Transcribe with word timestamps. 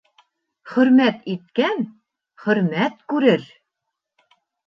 Хөрмәт 0.69 1.27
иткән 1.33 1.83
хөрмәт 2.45 2.97
күрер. 3.13 3.47